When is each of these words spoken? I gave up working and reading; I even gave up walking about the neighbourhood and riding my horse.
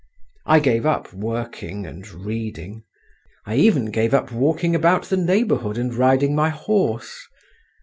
I 0.47 0.59
gave 0.59 0.87
up 0.87 1.13
working 1.13 1.85
and 1.85 2.07
reading; 2.09 2.85
I 3.45 3.53
even 3.57 3.91
gave 3.91 4.15
up 4.15 4.31
walking 4.31 4.73
about 4.73 5.03
the 5.03 5.17
neighbourhood 5.17 5.77
and 5.77 5.93
riding 5.93 6.33
my 6.35 6.49
horse. 6.49 7.27